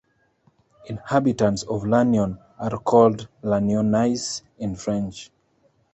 Inhabitants 0.87 1.61
of 1.61 1.85
Lannion 1.85 2.39
are 2.57 2.79
called 2.79 3.27
"lannionnais" 3.43 4.41
in 4.57 4.75
French. 4.75 5.29